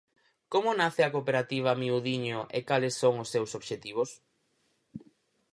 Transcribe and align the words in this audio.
Como 0.53 0.69
nace 0.81 1.01
a 1.03 1.13
cooperativa 1.15 1.79
Miudiño 1.81 2.39
e 2.57 2.59
cales 2.69 2.93
son 3.01 3.13
os 3.23 3.31
seus 3.33 3.51
obxectivos? 3.59 4.09